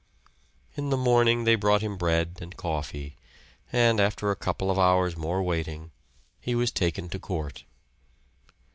In 0.75 0.89
the 0.89 0.97
morning 0.97 1.43
they 1.43 1.53
brought 1.53 1.83
him 1.83 1.95
bread 1.95 2.39
and 2.41 2.57
coffee; 2.57 3.17
and 3.71 3.99
after 3.99 4.31
a 4.31 4.35
couple 4.35 4.71
of 4.71 4.79
hours' 4.79 5.15
more 5.15 5.43
waiting 5.43 5.91
he 6.39 6.55
was 6.55 6.71
taken 6.71 7.07
to 7.09 7.19
court. 7.19 7.65